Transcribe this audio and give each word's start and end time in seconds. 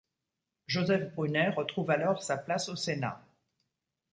Joseph 0.65 1.13
Brunet 1.13 1.49
retrouve 1.51 1.91
alors 1.91 2.23
sa 2.23 2.35
place 2.35 2.69
au 2.69 2.75
Sénat. 2.75 3.23